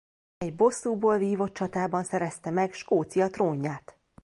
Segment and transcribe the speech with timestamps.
[0.37, 3.97] Egy bosszúból vívott csatában szerezte meg Skócia trónját.